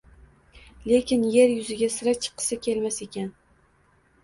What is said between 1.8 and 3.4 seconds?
sira chiqqisi kelmas ekan.